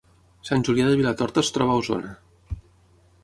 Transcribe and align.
Sant 0.47 0.63
Julià 0.69 0.87
de 0.91 0.95
Vilatorta 1.01 1.43
es 1.45 1.53
troba 1.57 1.75
a 1.77 1.83
Osona 1.83 2.15